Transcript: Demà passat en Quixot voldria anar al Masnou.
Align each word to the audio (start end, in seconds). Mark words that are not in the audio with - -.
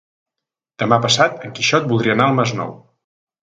Demà 0.83 0.99
passat 1.03 1.45
en 1.49 1.53
Quixot 1.61 1.87
voldria 1.93 2.17
anar 2.19 2.29
al 2.33 2.41
Masnou. 2.43 2.75